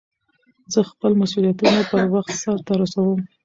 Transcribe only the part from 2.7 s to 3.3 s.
رسوم.